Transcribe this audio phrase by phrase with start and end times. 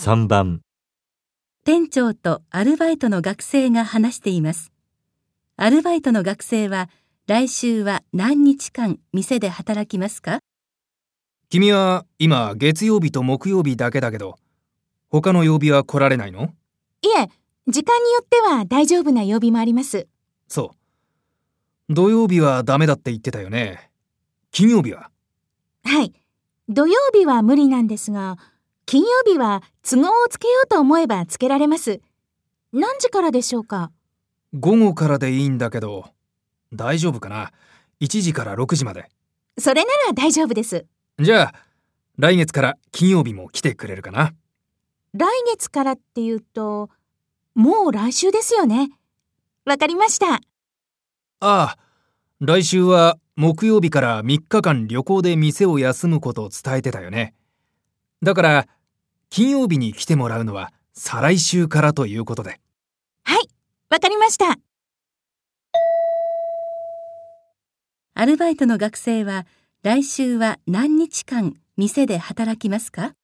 [0.00, 0.60] 3番
[1.64, 4.70] 店長とアルバイトの学生が話しています。
[5.56, 6.88] アルバイトの学生は
[7.26, 10.38] 来週は何日間店で働きますか？
[11.50, 14.38] 君は今月曜日と木曜日だけだけど、
[15.08, 16.52] 他の曜日は来られないの？
[17.02, 17.28] いえ、
[17.66, 20.06] 時間によっては大丈夫な曜日もあります。
[20.46, 20.76] そ
[21.88, 21.92] う。
[21.92, 23.90] 土曜日はダメだって言ってたよね。
[24.52, 25.10] 金曜日は？
[25.82, 26.12] はい。
[26.68, 28.36] 土曜日は無理なんですが、
[28.90, 32.00] 金曜日は都合をつけようと思えばつけられます。
[32.72, 33.90] 何時からでしょうか？
[34.54, 36.06] 午後からでいいんだけど、
[36.72, 37.52] 大丈夫かな
[38.00, 39.10] ?1 時から6時まで。
[39.58, 40.86] それなら大丈夫です。
[41.18, 41.54] じゃあ、
[42.16, 44.32] 来月から金曜日も来てくれるかな？
[45.12, 46.88] 来月からっていうと、
[47.54, 48.88] もう来週ですよね。
[49.66, 50.36] わかりました。
[50.36, 50.40] あ
[51.40, 51.76] あ、
[52.40, 57.34] 来週は木曜日から3日間旅行で店を休むことを伝えてたよね。
[58.22, 58.66] だから、
[59.30, 62.60] 金曜日に来てもらうのは再来週からということで。
[63.24, 63.48] はい、
[63.90, 64.56] わかりました。
[68.14, 69.46] アルバイトの学生は
[69.82, 73.14] 来週は何日間店で働きますか？